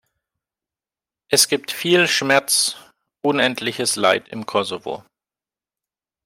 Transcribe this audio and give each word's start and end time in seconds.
Es 1.29 1.47
gibt 1.47 1.71
viel 1.71 2.07
Schmerz, 2.07 2.75
unendliches 3.21 3.95
Leid 3.97 4.29
im 4.29 4.47
Kosovo. 4.47 5.05